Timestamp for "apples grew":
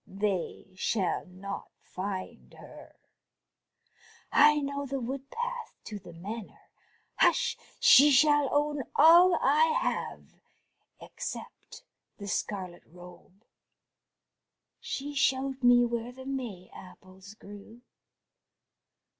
16.73-17.81